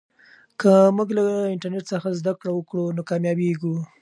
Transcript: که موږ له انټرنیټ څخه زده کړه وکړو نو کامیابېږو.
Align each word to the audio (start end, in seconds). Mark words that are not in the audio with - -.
که 0.61 0.71
موږ 0.97 1.09
له 1.17 1.25
انټرنیټ 1.53 1.83
څخه 1.93 2.09
زده 2.19 2.33
کړه 2.39 2.51
وکړو 2.53 2.85
نو 2.95 3.01
کامیابېږو. 3.09 3.75